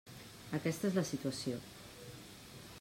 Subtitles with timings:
[0.59, 1.61] Aquesta és la situació.